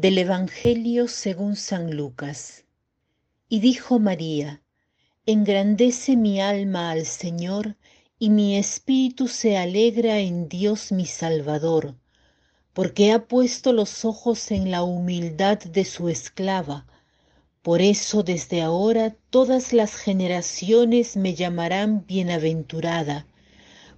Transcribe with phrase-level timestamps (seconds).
[0.00, 2.64] Del Evangelio según San Lucas.
[3.48, 4.62] Y dijo María,
[5.26, 7.76] Engrandece mi alma al Señor,
[8.16, 11.96] y mi espíritu se alegra en Dios mi Salvador,
[12.74, 16.86] porque ha puesto los ojos en la humildad de su esclava.
[17.62, 23.26] Por eso desde ahora todas las generaciones me llamarán bienaventurada,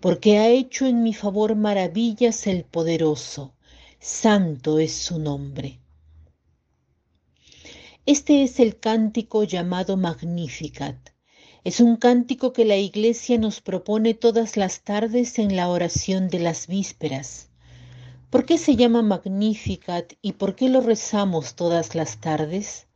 [0.00, 3.54] porque ha hecho en mi favor maravillas el poderoso
[3.98, 5.80] santo es su nombre.
[8.06, 11.10] Este es el cántico llamado Magnificat.
[11.64, 16.38] Es un cántico que la Iglesia nos propone todas las tardes en la oración de
[16.38, 17.50] las vísperas.
[18.30, 22.86] ¿Por qué se llama Magnificat y por qué lo rezamos todas las tardes?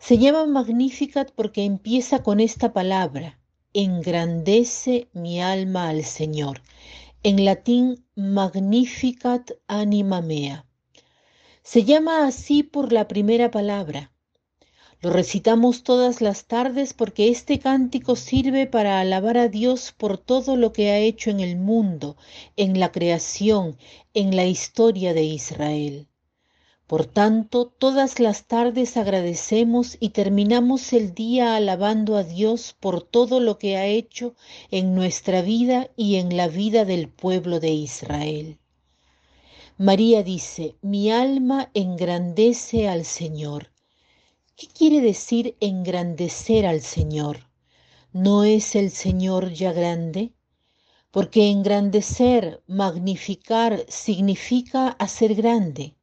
[0.00, 3.38] Se llama Magnificat porque empieza con esta palabra,
[3.72, 6.60] engrandece mi alma al Señor
[7.22, 10.64] en latín Magnificat anima mea.
[11.62, 14.12] Se llama así por la primera palabra.
[15.00, 20.56] Lo recitamos todas las tardes porque este cántico sirve para alabar a Dios por todo
[20.56, 22.16] lo que ha hecho en el mundo,
[22.56, 23.76] en la creación,
[24.12, 26.08] en la historia de Israel.
[26.88, 33.38] Por tanto, todas las tardes agradecemos y terminamos el día alabando a Dios por todo
[33.38, 34.34] lo que ha hecho
[34.72, 38.58] en nuestra vida y en la vida del pueblo de Israel.
[39.76, 43.70] María dice, mi alma engrandece al Señor.
[44.58, 47.48] ¿Qué quiere decir engrandecer al Señor?
[48.12, 50.34] ¿No es el Señor ya grande?
[51.12, 55.94] Porque engrandecer, magnificar, significa hacer grande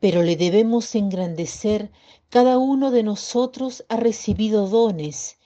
[0.00, 1.90] pero le debemos engrandecer,
[2.28, 5.38] cada uno de nosotros ha recibido dones,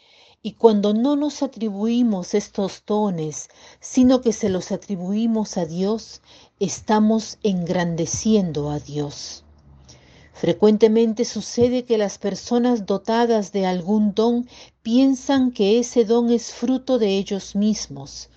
[0.43, 3.49] y cuando no nos atribuimos estos dones,
[3.81, 6.21] sino que se los atribuimos a Dios,
[6.61, 9.45] estamos engrandeciendo a Dios.
[10.33, 14.49] Frecuentemente sucede que las personas dotadas de algún don
[14.83, 18.31] piensan que ese don es fruto de ellos mismos,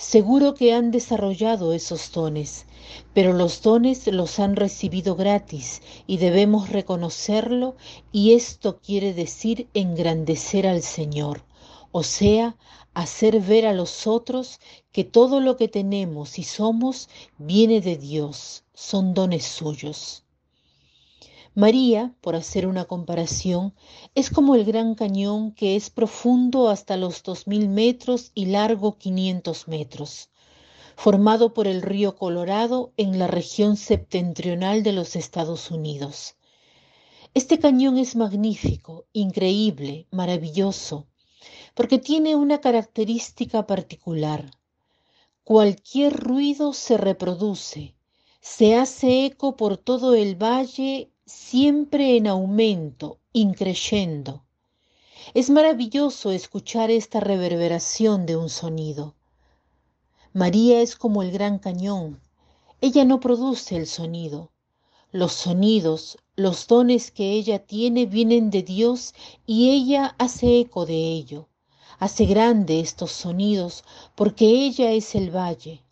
[0.00, 2.64] Seguro que han desarrollado esos dones,
[3.12, 7.76] pero los dones los han recibido gratis y debemos reconocerlo
[8.10, 11.44] y esto quiere decir engrandecer al Señor,
[11.92, 12.56] o sea,
[12.94, 14.58] hacer ver a los otros
[14.90, 20.24] que todo lo que tenemos y somos viene de Dios, son dones suyos.
[21.56, 23.74] María, por hacer una comparación,
[24.14, 29.66] es como el Gran Cañón que es profundo hasta los 2.000 metros y largo 500
[29.66, 30.30] metros,
[30.94, 36.36] formado por el río Colorado en la región septentrional de los Estados Unidos.
[37.34, 41.08] Este cañón es magnífico, increíble, maravilloso,
[41.74, 44.52] porque tiene una característica particular.
[45.42, 47.94] Cualquier ruido se reproduce,
[48.40, 54.44] se hace eco por todo el valle siempre en aumento, increyendo.
[55.32, 59.14] Es maravilloso escuchar esta reverberación de un sonido.
[60.32, 62.20] María es como el gran cañón.
[62.80, 64.50] Ella no produce el sonido.
[65.12, 69.14] Los sonidos, los dones que ella tiene vienen de Dios
[69.46, 71.48] y ella hace eco de ello.
[72.00, 73.84] Hace grande estos sonidos
[74.16, 75.84] porque ella es el valle.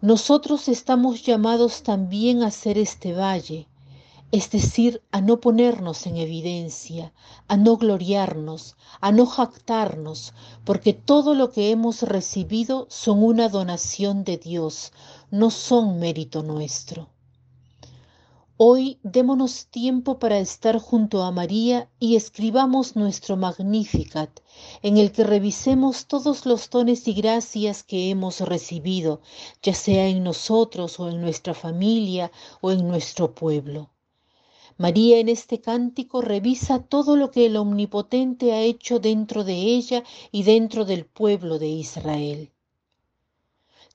[0.00, 3.66] Nosotros estamos llamados también a ser este valle,
[4.34, 7.12] es decir, a no ponernos en evidencia,
[7.46, 10.34] a no gloriarnos, a no jactarnos,
[10.64, 14.90] porque todo lo que hemos recibido son una donación de Dios,
[15.30, 17.10] no son mérito nuestro.
[18.56, 24.40] Hoy démonos tiempo para estar junto a María y escribamos nuestro Magnificat,
[24.82, 29.20] en el que revisemos todos los dones y gracias que hemos recibido,
[29.62, 33.93] ya sea en nosotros o en nuestra familia o en nuestro pueblo.
[34.76, 40.02] María en este cántico revisa todo lo que el Omnipotente ha hecho dentro de ella
[40.32, 42.50] y dentro del pueblo de Israel.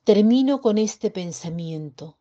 [0.04, 2.16] Termino con este pensamiento.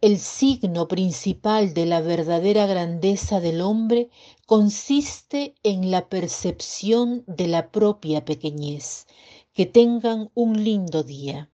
[0.00, 4.10] El signo principal de la verdadera grandeza del hombre
[4.46, 9.08] consiste en la percepción de la propia pequeñez.
[9.52, 11.50] Que tengan un lindo día.